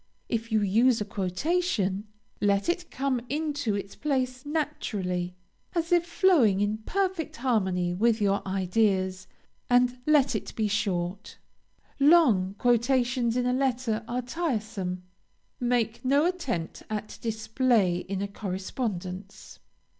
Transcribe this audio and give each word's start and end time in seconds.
If 0.29 0.51
you 0.51 0.63
use 0.63 0.99
a 0.99 1.05
quotation, 1.05 2.07
let 2.41 2.69
it 2.69 2.89
come 2.89 3.21
into 3.29 3.75
its 3.75 3.95
place 3.95 4.43
naturally, 4.47 5.35
as 5.75 5.91
if 5.91 6.07
flowing 6.07 6.59
in 6.59 6.79
perfect 6.79 7.35
harmony 7.35 7.93
with 7.93 8.19
your 8.19 8.41
ideas, 8.47 9.27
and 9.69 9.99
let 10.07 10.33
it 10.35 10.55
be 10.55 10.67
short. 10.67 11.37
Long 11.99 12.55
quotations 12.57 13.37
in 13.37 13.45
a 13.45 13.53
letter 13.53 14.03
are 14.07 14.23
tiresome. 14.23 15.03
Make 15.59 16.03
no 16.03 16.25
attempt 16.25 16.81
at 16.89 17.19
display 17.21 17.97
in 17.97 18.23
a 18.23 18.27
correspondence. 18.27 19.59